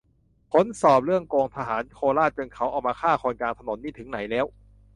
[0.51, 4.45] "ผลสอบเรื่องโกงทหารโคราชจนเขาออกมาฆ่าคนกลางถนนนี่ถึงไหนแล้ว"